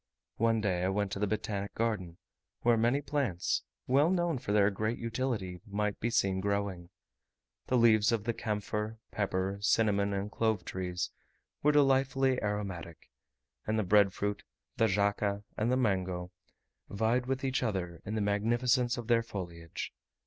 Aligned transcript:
One 0.37 0.61
day 0.61 0.81
I 0.83 0.87
went 0.89 1.11
to 1.11 1.19
the 1.19 1.27
Botanic 1.27 1.75
Garden, 1.75 2.17
where 2.61 2.75
many 2.75 3.01
plants, 3.03 3.61
well 3.85 4.09
known 4.09 4.39
for 4.39 4.51
their 4.51 4.71
great 4.71 4.97
utility, 4.97 5.61
might 5.67 5.99
be 5.99 6.09
seen 6.09 6.41
growing. 6.41 6.89
The 7.67 7.77
leaves 7.77 8.11
of 8.11 8.23
the 8.23 8.33
camphor, 8.33 8.97
pepper, 9.11 9.59
cinnamon, 9.61 10.11
and 10.11 10.31
clove 10.31 10.65
trees 10.65 11.11
were 11.61 11.71
delightfully 11.71 12.41
aromatic; 12.41 13.11
and 13.67 13.77
the 13.77 13.83
bread 13.83 14.11
fruit, 14.11 14.41
the 14.75 14.87
jaca, 14.87 15.43
and 15.55 15.71
the 15.71 15.77
mango, 15.77 16.31
vied 16.89 17.27
with 17.27 17.43
each 17.43 17.61
other 17.61 18.01
in 18.03 18.15
the 18.15 18.21
magnificence 18.21 18.97
of 18.97 19.05
their 19.05 19.21
foliage. 19.21 19.93